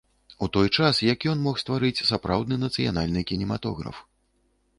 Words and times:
У 0.45 0.47
той 0.55 0.69
час 0.77 1.01
як 1.07 1.27
ён 1.31 1.37
мог 1.47 1.55
стварыць 1.63 2.03
сапраўдны 2.13 2.55
нацыянальны 2.65 3.25
кінематограф. 3.35 4.03